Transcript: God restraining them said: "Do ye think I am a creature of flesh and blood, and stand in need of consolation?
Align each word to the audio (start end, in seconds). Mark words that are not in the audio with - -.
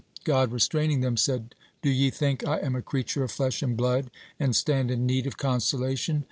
God 0.23 0.51
restraining 0.51 1.01
them 1.01 1.15
said: 1.15 1.53
"Do 1.83 1.89
ye 1.91 2.09
think 2.09 2.43
I 2.43 2.57
am 2.57 2.75
a 2.75 2.81
creature 2.81 3.23
of 3.23 3.29
flesh 3.29 3.61
and 3.61 3.77
blood, 3.77 4.09
and 4.39 4.55
stand 4.55 4.89
in 4.89 5.05
need 5.05 5.27
of 5.27 5.37
consolation? 5.37 6.19